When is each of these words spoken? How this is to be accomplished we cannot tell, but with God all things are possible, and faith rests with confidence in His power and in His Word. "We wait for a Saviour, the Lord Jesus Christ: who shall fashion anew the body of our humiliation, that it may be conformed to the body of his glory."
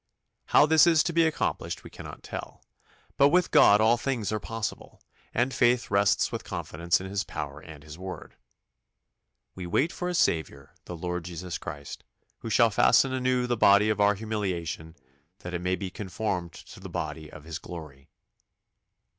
How 0.47 0.65
this 0.65 0.87
is 0.87 1.03
to 1.03 1.13
be 1.13 1.27
accomplished 1.27 1.83
we 1.83 1.91
cannot 1.91 2.23
tell, 2.23 2.63
but 3.17 3.29
with 3.29 3.51
God 3.51 3.79
all 3.79 3.97
things 3.97 4.31
are 4.31 4.39
possible, 4.39 4.99
and 5.31 5.53
faith 5.53 5.91
rests 5.91 6.31
with 6.31 6.43
confidence 6.43 6.99
in 6.99 7.05
His 7.07 7.23
power 7.23 7.59
and 7.59 7.83
in 7.83 7.83
His 7.83 7.99
Word. 7.99 8.33
"We 9.53 9.67
wait 9.67 9.91
for 9.91 10.09
a 10.09 10.15
Saviour, 10.15 10.73
the 10.85 10.97
Lord 10.97 11.25
Jesus 11.25 11.59
Christ: 11.59 12.03
who 12.39 12.49
shall 12.49 12.71
fashion 12.71 13.13
anew 13.13 13.45
the 13.45 13.55
body 13.57 13.89
of 13.89 14.01
our 14.01 14.15
humiliation, 14.15 14.95
that 15.41 15.53
it 15.53 15.61
may 15.61 15.75
be 15.75 15.91
conformed 15.91 16.53
to 16.53 16.79
the 16.79 16.89
body 16.89 17.31
of 17.31 17.43
his 17.43 17.59
glory." 17.59 18.09